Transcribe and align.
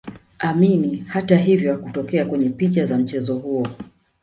Amin 0.39 1.03
hatahivyo 1.05 1.71
hakutokea 1.73 2.25
kwenye 2.25 2.49
picha 2.49 2.85
za 2.85 2.97
mchezo 2.97 3.37
huo 3.37 3.67